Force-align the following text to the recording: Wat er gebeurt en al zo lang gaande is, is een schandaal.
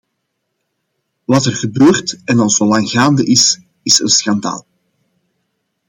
Wat 1.25 1.45
er 1.45 1.55
gebeurt 1.55 2.19
en 2.25 2.39
al 2.39 2.49
zo 2.49 2.65
lang 2.65 2.89
gaande 2.89 3.25
is, 3.25 3.59
is 3.83 3.99
een 3.99 4.07
schandaal. 4.07 4.65